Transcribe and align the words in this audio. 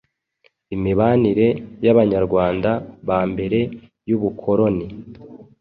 imibanire 0.75 1.47
yabanyarwanda 1.85 2.69
bambere 3.07 3.59
yubukoroni 4.09 4.85